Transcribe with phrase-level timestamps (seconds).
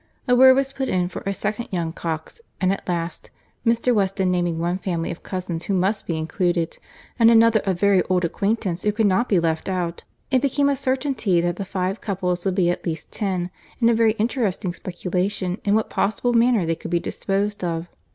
[0.27, 3.29] A word was put in for a second young Cox; and at last,
[3.63, 3.93] Mr.
[3.93, 6.79] Weston naming one family of cousins who must be included,
[7.19, 10.75] and another of very old acquaintance who could not be left out, it became a
[10.75, 15.61] certainty that the five couple would be at least ten, and a very interesting speculation
[15.63, 17.87] in what possible manner they could be disposed of.